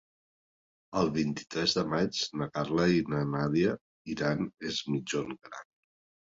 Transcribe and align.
El 1.01 1.09
vint-i-tres 1.17 1.75
de 1.79 1.83
maig 1.91 2.21
na 2.41 2.47
Carla 2.55 2.87
i 2.95 3.03
na 3.17 3.21
Nàdia 3.35 3.75
iran 4.15 4.43
a 4.47 4.49
Es 4.73 4.81
Migjorn 4.95 5.39
Gran. 5.51 5.71